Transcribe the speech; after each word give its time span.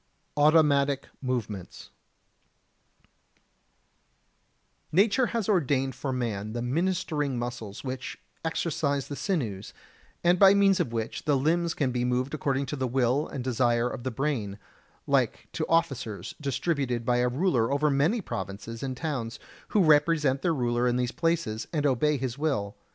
[Sidenote: 0.35 0.47
Automatic 0.55 1.07
Movements] 1.21 1.77
71. 4.89 5.03
Nature 5.05 5.25
has 5.27 5.47
ordained 5.47 5.93
for 5.93 6.11
man 6.11 6.53
the 6.53 6.61
ministering 6.63 7.37
muscles 7.37 7.83
which 7.83 8.17
exercise 8.43 9.07
the 9.09 9.15
sinews, 9.15 9.75
and 10.23 10.39
by 10.39 10.55
means 10.55 10.79
of 10.79 10.91
which 10.91 11.25
the 11.25 11.37
limbs 11.37 11.75
can 11.75 11.91
be 11.91 12.03
moved 12.03 12.33
according 12.33 12.65
to 12.65 12.75
the 12.75 12.87
will 12.87 13.27
and 13.27 13.43
desire 13.43 13.87
of 13.89 14.01
the 14.01 14.09
brain, 14.09 14.57
like 15.05 15.47
to 15.53 15.67
officers 15.69 16.33
distributed 16.41 17.05
by 17.05 17.17
a 17.17 17.29
ruler 17.29 17.71
over 17.71 17.91
many 17.91 18.21
provinces 18.21 18.81
and 18.81 18.97
towns, 18.97 19.37
who 19.67 19.83
represent 19.83 20.41
their 20.41 20.51
ruler 20.55 20.87
in 20.87 20.95
these 20.95 21.11
places, 21.11 21.67
and 21.71 21.85
obey 21.85 22.17
his 22.17 22.39
will. 22.39 22.75